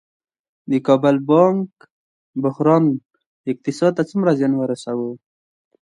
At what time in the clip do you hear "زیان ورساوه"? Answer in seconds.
4.39-5.09